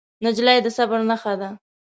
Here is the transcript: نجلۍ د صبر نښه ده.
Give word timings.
نجلۍ 0.23 0.57
د 0.65 0.67
صبر 0.77 0.99
نښه 1.09 1.33
ده. 1.39 1.49